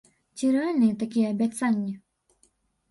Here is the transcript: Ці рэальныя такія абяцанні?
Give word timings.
Ці 0.37 0.45
рэальныя 0.55 0.97
такія 1.03 1.27
абяцанні? 1.37 1.93